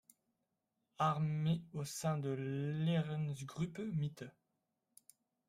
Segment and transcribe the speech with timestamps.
[0.97, 4.25] Armee, au sein de l'Heeresgruppe Mitte.